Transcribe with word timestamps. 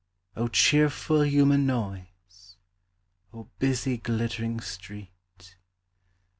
O 0.35 0.47
cheerful 0.47 1.21
human 1.23 1.67
noise, 1.67 2.55
O 3.31 3.49
busy 3.59 3.97
glittering 3.97 4.59
street! 4.59 5.55